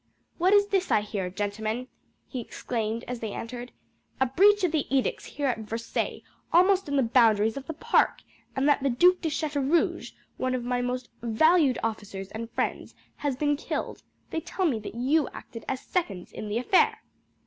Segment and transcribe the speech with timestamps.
[0.39, 1.87] "What is this I hear, gentlemen?"
[2.27, 3.71] he exclaimed as they entered.
[4.19, 8.21] "A breach of the edicts here at Versailles, almost in the boundaries of the park;
[8.55, 13.35] and that the Duc de Chateaurouge, one of my most valued officers and friends has
[13.35, 14.01] been killed;
[14.31, 17.03] they tell me that you acted as seconds in the affair."